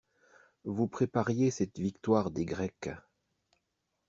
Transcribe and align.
Vous 0.65 0.87
prépariez 0.87 1.51
cette 1.51 1.77
victoire 1.77 2.31
des 2.31 2.43
Grecs. 2.43 2.89